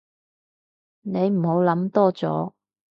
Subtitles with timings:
[1.03, 2.53] 你唔好諗多咗